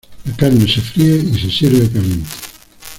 La 0.25 0.33
carne 0.33 0.67
se 0.67 0.81
fríe 0.81 1.17
y 1.19 1.39
se 1.39 1.51
sirve 1.51 1.87
caliente. 1.91 2.27